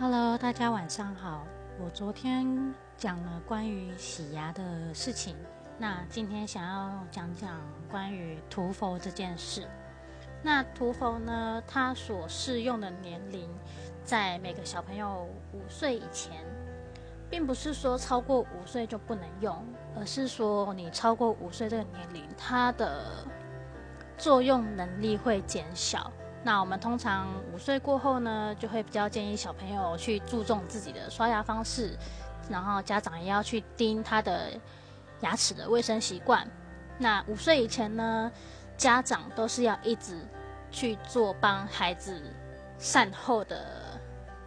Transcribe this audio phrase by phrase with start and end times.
[0.00, 1.44] Hello，大家晚上好。
[1.82, 5.34] 我昨天讲了关于洗牙的事情，
[5.76, 7.60] 那今天想要讲讲
[7.90, 9.66] 关于涂氟这件事。
[10.40, 13.50] 那涂氟呢，它所适用的年龄
[14.04, 16.44] 在每个小朋友五岁以前，
[17.28, 23.26] 并不是说超过五岁就不能用，而是说你超过五岁这个年龄，它的
[24.16, 26.08] 作用能力会减小。
[26.44, 31.98] 那我们通常五岁过后呢，就会比较建议小朋友去注重自己的刷牙方式，
[32.48, 34.52] 然后家长也要去盯他的
[35.20, 36.48] 牙齿的卫生习惯。
[36.96, 38.30] 那五岁以前呢，
[38.76, 40.16] 家长都是要一直
[40.70, 42.22] 去做帮孩子
[42.78, 44.00] 善后的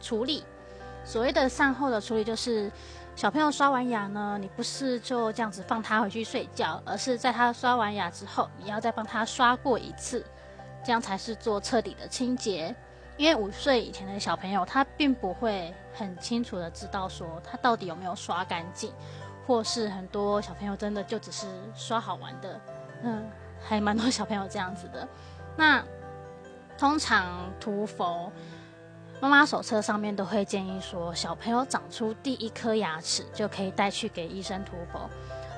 [0.00, 0.44] 处理。
[1.04, 2.70] 所谓的善后的处理，就是
[3.16, 10.24] 小朋友刷完牙呢，你不是就这样子放他回去睡觉，而是在他刷完牙之后，你要再帮他刷过一次。
[10.84, 12.74] 这样才是做彻底的清洁，
[13.16, 18.92] 因为五岁以前的小朋友，他并不会很清楚的知道说他到底有没有刷干净，
[19.46, 22.60] 或是很多小朋友真的就只是刷好玩的，
[23.02, 23.24] 嗯，
[23.60, 25.06] 还蛮多小朋友这样子的。
[25.56, 25.84] 那
[26.76, 28.32] 通常涂氟，
[29.20, 34.98] 妈妈手册上面都会建议说，小朋友长出第一颗牙齿就可以带去给医生涂氟。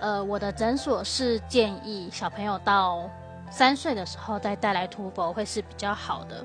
[0.00, 3.08] 呃，我的诊所是建议小朋友到。
[3.52, 6.44] 三岁的时候再带来涂氟会是比较好的，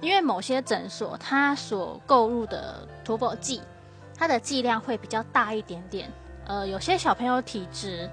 [0.00, 3.60] 因为某些诊所它所购入的涂氟剂，
[4.16, 6.08] 它的剂量会比较大一点点。
[6.46, 8.08] 呃，有些小朋友体质，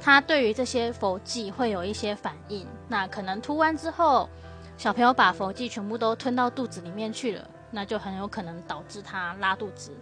[0.00, 4.28] 他对于这些佛剂会有一些反应，那可能涂完之后，
[4.76, 9.92] 小朋友把佛剂全部都吞到肚子里面去了，那就很有可能导致他拉肚子，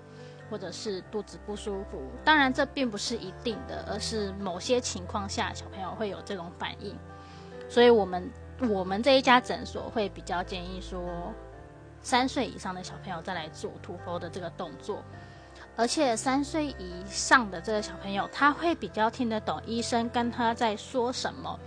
[0.50, 2.02] 或者是肚子不舒服。
[2.24, 6.96] 当然，这并不是一定的，而是某些情况下小朋友会有这种反应。
[7.68, 8.30] 所以，我们
[8.68, 11.00] 我们这一家诊所会比较建议说，
[12.00, 15.02] 三岁以上的小朋友再来做涂氟的这个动作，
[15.76, 21.58] 而且三岁以上的这个小朋友，他会比较听得懂医生跟他在说什么，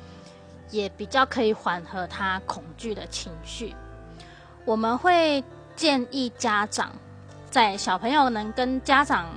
[0.72, 3.76] 也比较可以缓和他恐惧的情绪。
[4.66, 5.44] 我们会
[5.76, 6.92] 建议家长
[7.50, 9.28] 在小朋友能跟家长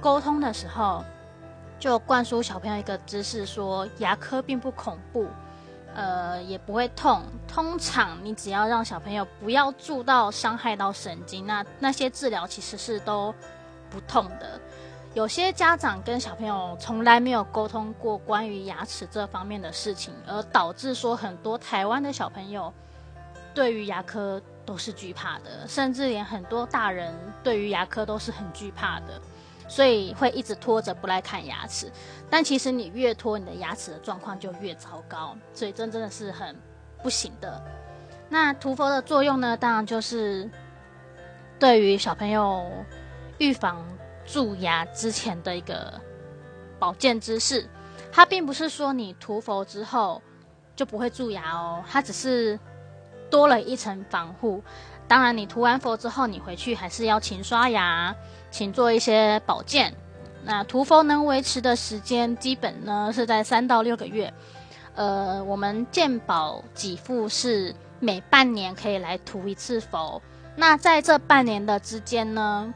[0.00, 1.04] 沟通的时候，
[1.78, 5.28] 就灌输小朋友一个知识：说牙科并不恐怖。
[5.94, 7.22] 呃，也不会痛。
[7.46, 13.34] 通常你只要让小朋友不要蛀到伤害到神经，那那些治疗其实是都
[13.88, 14.60] 不痛的。
[15.14, 22.74] 有些家长跟小朋友从来没有沟通过关于牙齿这方面的事情，而导致说很多台湾的小朋友
[23.54, 29.20] 对于牙科都是惧怕的，甚至连很多大人对于牙科都是很惧怕的。
[29.66, 31.90] 所以会一直拖着不来看牙齿，
[32.28, 36.54] 但其实你越拖，你的牙齿的状况就越糟糕，所以这真的是很
[37.02, 37.62] 不行的。
[38.28, 39.56] 那涂氟的作用呢？
[39.56, 40.50] 当然就是
[41.58, 42.70] 对于小朋友
[43.38, 43.84] 预防
[44.24, 46.00] 蛀牙之前的一个
[46.78, 47.68] 保健知识。
[48.12, 50.22] 它并不是说你涂氟之后
[50.76, 52.58] 就不会蛀牙哦，它只是
[53.28, 54.62] 多了一层防护。
[55.06, 58.14] 当然，你涂完氟之后，你回去还是要勤刷牙。
[58.50, 59.92] 勤做一些保健。
[60.44, 64.32] 那涂氟能维持的时间，基本呢是在三到六个月。
[64.94, 70.22] 呃，我们健保给付是每半年可以来涂一次氟。
[70.54, 72.72] 那在这半年的之间呢，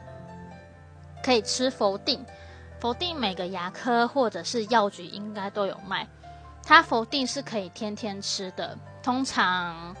[1.23, 2.25] 可以吃氟定。
[2.81, 6.07] 氟定每个牙科或者是药局应该都有卖。
[6.63, 9.95] 它氟定是可以天天吃的，通常。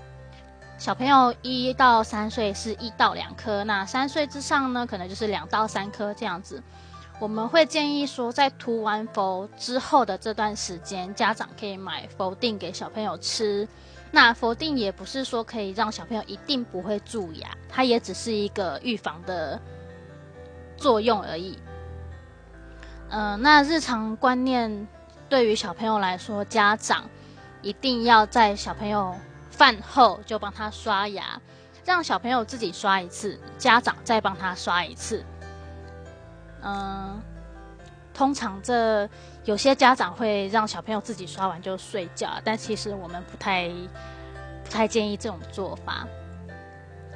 [0.79, 6.63] 小朋友一到三岁是一到两颗，那三岁之上呢，可能就是两到三颗这样子。
[7.19, 13.67] 我们会建议说，在涂完氟之后的这段时间，家长可以买氟定给小朋友吃。
[14.09, 19.59] 那氟定也不是说可以让小朋友一定不会蛀牙，它也只是一个预防的
[20.77, 21.59] 作用而已。
[23.09, 24.87] 嗯，那日常观念
[25.27, 27.03] 对于小朋友来说，家长
[27.61, 29.13] 一定要在小朋友。
[29.59, 31.37] 饭后就帮他刷牙，
[31.83, 35.21] 让小朋友自己刷一次，家长再帮他刷一次。
[36.61, 37.21] 嗯，
[38.13, 39.09] 通常这
[39.43, 43.67] 有些家长会让小朋友自己刷完就睡觉，但其实我们不太
[44.63, 46.07] 不太建议这种做法。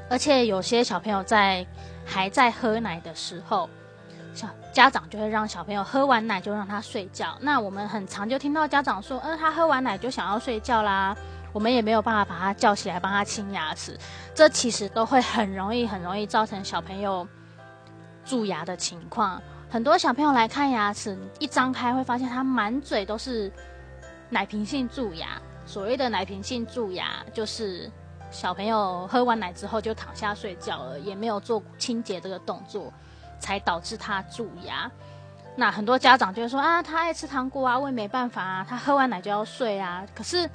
[0.10, 1.66] 而且有些小朋友在
[2.06, 3.70] 还在喝奶的时候，
[4.34, 7.38] 小家长就会让小朋友喝完奶就让他睡觉。
[7.40, 11.16] 那我们很常就听到家长说：“嗯，他喝完奶就想要睡觉啦。”
[11.54, 13.98] 我们也没有办法把他叫起来帮他清牙齿，
[14.34, 17.26] 这其实都会很容易、很容易造成小朋友
[18.26, 19.42] 蛀牙的情况。
[19.70, 23.52] 很多小朋友来看牙齿，一张开会发现他满嘴都是
[24.30, 25.42] 奶瓶性蛀牙。
[25.66, 27.90] 所谓的奶瓶性蛀牙，就是
[28.30, 32.92] 小朋友喝完奶之后就躺下睡觉了，也没有做清洁这个动作，
[33.40, 34.92] 才导致他蛀牙。
[35.56, 40.06] 那很多家长就会说啊，他爱吃糖果啊，我也没办法啊，他喝完奶就要睡啊。
[40.14, 40.50] 可是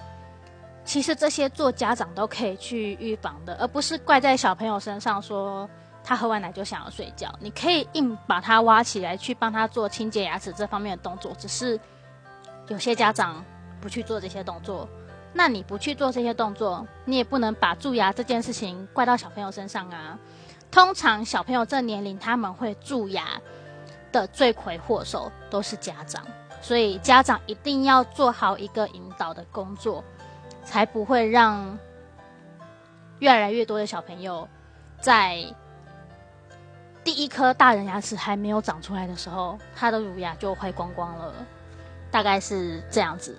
[0.89, 5.69] 其实这些做家长都可以去预防的，而不是怪在小朋友身上说
[6.03, 7.31] 他喝完奶就想要睡觉。
[7.41, 11.79] 你可以硬把他挖起来去帮他做清洁牙齿这方面的动作，只是
[12.69, 13.45] 有些家长
[13.83, 14.89] 不去做这些动作。
[15.35, 20.19] 那你不去做这些动作，你也不能把蛀牙这件事情怪到小朋友身上啊。
[20.71, 23.39] 通常小朋友这年龄他们会蛀牙。
[24.11, 26.25] 的罪魁祸首都是家长，
[26.63, 30.03] 所以家长一定要做好一个引导的工作，
[30.69, 31.79] 才不会让
[33.21, 34.47] 越来越多的小朋友
[35.01, 35.43] 在
[37.03, 41.33] 第一颗大人牙齿还没有长出来的时候，他的乳牙就坏光光了，
[42.11, 43.35] 大概是这样子。